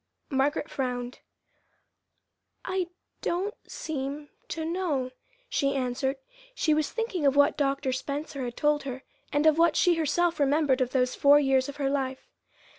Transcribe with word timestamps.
Margaret 0.31 0.67
frowned. 0.67 1.19
"I 2.65 2.87
don't 3.21 3.53
seem 3.69 4.29
to 4.47 4.65
know," 4.65 5.11
she 5.47 5.75
answered. 5.75 6.15
She 6.55 6.73
was 6.73 6.91
thinking 6.91 7.23
of 7.27 7.35
what 7.35 7.55
Dr. 7.55 7.91
Spencer 7.93 8.43
had 8.43 8.57
told 8.57 8.81
her, 8.81 9.03
and 9.31 9.45
of 9.45 9.59
what 9.59 9.75
she 9.75 9.93
herself 9.93 10.39
remembered 10.39 10.81
of 10.81 10.89
those 10.89 11.13
four 11.13 11.39
years 11.39 11.69
of 11.69 11.75
her 11.75 11.87
life. 11.87 12.31